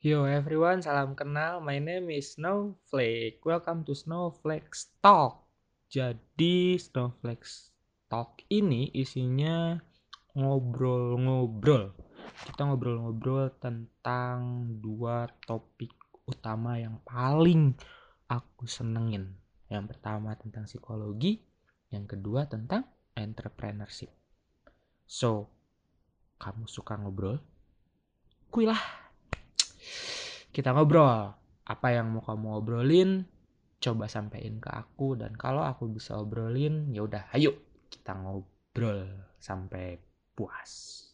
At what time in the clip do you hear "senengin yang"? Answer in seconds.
18.64-19.84